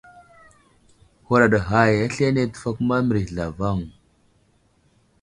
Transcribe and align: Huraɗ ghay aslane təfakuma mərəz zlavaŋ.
Huraɗ 1.25 1.53
ghay 1.67 1.93
aslane 2.05 2.41
təfakuma 2.53 2.95
mərəz 3.07 3.25
zlavaŋ. 3.29 3.79